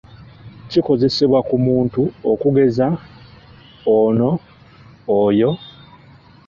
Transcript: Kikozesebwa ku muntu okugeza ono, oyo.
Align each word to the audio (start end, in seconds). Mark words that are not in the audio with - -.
Kikozesebwa 0.69 1.39
ku 1.47 1.55
muntu 1.65 2.01
okugeza 2.31 2.87
ono, 3.97 4.29
oyo. 5.21 5.51